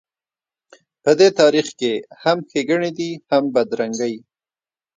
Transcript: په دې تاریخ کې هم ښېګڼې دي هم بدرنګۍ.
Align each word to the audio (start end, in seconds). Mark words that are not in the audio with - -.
په 1.03 1.11
دې 1.19 1.27
تاریخ 1.39 1.67
کې 1.79 1.93
هم 2.21 2.37
ښېګڼې 2.49 2.91
دي 2.97 3.09
هم 3.29 3.43
بدرنګۍ. 3.55 4.15